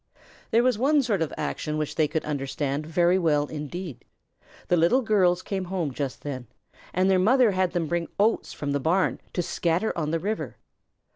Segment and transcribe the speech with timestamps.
[0.49, 4.03] There was one sort of action which they could understand very well indeed.
[4.67, 6.47] The Little Girls came home just then
[6.91, 10.57] and their mother had them bring oats from the barn to scatter on the river.